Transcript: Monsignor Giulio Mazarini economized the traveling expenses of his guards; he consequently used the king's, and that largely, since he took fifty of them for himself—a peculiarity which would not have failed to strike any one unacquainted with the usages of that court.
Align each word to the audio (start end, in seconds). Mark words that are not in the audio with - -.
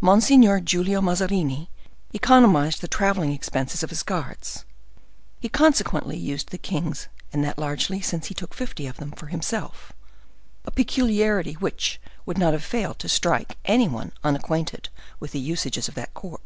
Monsignor 0.00 0.58
Giulio 0.58 1.00
Mazarini 1.00 1.68
economized 2.12 2.80
the 2.80 2.88
traveling 2.88 3.30
expenses 3.30 3.84
of 3.84 3.90
his 3.90 4.02
guards; 4.02 4.64
he 5.38 5.48
consequently 5.48 6.16
used 6.16 6.50
the 6.50 6.58
king's, 6.58 7.06
and 7.32 7.44
that 7.44 7.56
largely, 7.56 8.00
since 8.00 8.26
he 8.26 8.34
took 8.34 8.52
fifty 8.52 8.88
of 8.88 8.96
them 8.96 9.12
for 9.12 9.26
himself—a 9.28 10.70
peculiarity 10.72 11.52
which 11.52 12.00
would 12.26 12.36
not 12.36 12.52
have 12.52 12.64
failed 12.64 12.98
to 12.98 13.08
strike 13.08 13.56
any 13.64 13.86
one 13.86 14.10
unacquainted 14.24 14.88
with 15.20 15.30
the 15.30 15.38
usages 15.38 15.86
of 15.86 15.94
that 15.94 16.12
court. 16.14 16.42